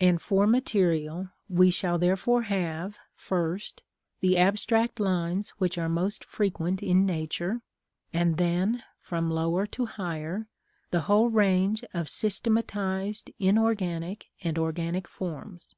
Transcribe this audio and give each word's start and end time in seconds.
And, 0.00 0.18
for 0.18 0.46
material, 0.46 1.28
we 1.46 1.68
shall 1.68 1.98
therefore 1.98 2.44
have, 2.44 2.96
first, 3.12 3.82
the 4.20 4.38
abstract 4.38 4.98
lines 4.98 5.50
which 5.58 5.76
are 5.76 5.90
most 5.90 6.24
frequent 6.24 6.82
in 6.82 7.04
nature; 7.04 7.60
and 8.10 8.38
then, 8.38 8.82
from 8.98 9.30
lower 9.30 9.66
to 9.66 9.84
higher, 9.84 10.46
the 10.90 11.00
whole 11.02 11.28
range 11.28 11.84
of 11.92 12.08
systematised 12.08 13.30
inorganic 13.38 14.28
and 14.42 14.58
organic 14.58 15.06
forms. 15.06 15.74